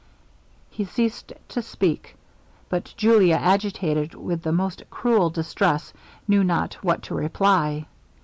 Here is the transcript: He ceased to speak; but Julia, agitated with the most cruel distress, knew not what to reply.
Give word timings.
He 0.71 0.83
ceased 0.85 1.31
to 1.49 1.61
speak; 1.61 2.15
but 2.69 2.91
Julia, 2.97 3.35
agitated 3.35 4.15
with 4.15 4.41
the 4.41 4.51
most 4.51 4.81
cruel 4.89 5.29
distress, 5.29 5.93
knew 6.27 6.43
not 6.43 6.73
what 6.83 7.03
to 7.03 7.13
reply. 7.13 7.85